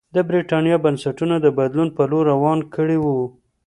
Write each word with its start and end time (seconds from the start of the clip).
د 0.15 0.17
برېټانیا 0.29 0.77
بنسټونه 0.85 1.35
د 1.39 1.47
بدلون 1.57 1.89
په 1.97 2.03
لور 2.11 2.23
روان 2.33 2.59
کړي 2.75 2.97
وو. 3.03 3.19